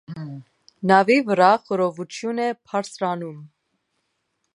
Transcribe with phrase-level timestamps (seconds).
[0.91, 3.37] Նավի վրա խռովություն է բարձրանում։